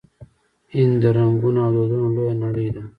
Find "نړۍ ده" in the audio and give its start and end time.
2.43-2.83